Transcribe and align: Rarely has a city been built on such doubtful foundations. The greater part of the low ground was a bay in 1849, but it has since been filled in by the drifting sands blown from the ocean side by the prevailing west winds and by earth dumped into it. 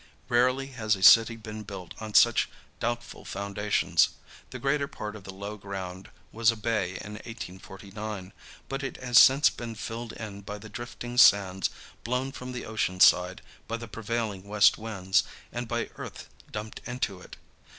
Rarely 0.29 0.65
has 0.69 0.95
a 0.95 1.03
city 1.03 1.35
been 1.35 1.61
built 1.61 1.93
on 1.99 2.15
such 2.15 2.49
doubtful 2.79 3.23
foundations. 3.23 4.09
The 4.49 4.57
greater 4.57 4.87
part 4.87 5.15
of 5.15 5.25
the 5.25 5.31
low 5.31 5.57
ground 5.57 6.09
was 6.31 6.49
a 6.49 6.55
bay 6.55 6.97
in 7.01 7.21
1849, 7.23 8.33
but 8.67 8.81
it 8.81 8.97
has 8.97 9.19
since 9.19 9.51
been 9.51 9.75
filled 9.75 10.13
in 10.13 10.41
by 10.41 10.57
the 10.57 10.69
drifting 10.69 11.19
sands 11.19 11.69
blown 12.03 12.31
from 12.31 12.51
the 12.51 12.65
ocean 12.65 12.99
side 12.99 13.43
by 13.67 13.77
the 13.77 13.87
prevailing 13.87 14.45
west 14.45 14.75
winds 14.79 15.23
and 15.51 15.67
by 15.67 15.91
earth 15.97 16.29
dumped 16.51 16.81
into 16.87 17.21
it. 17.21 17.37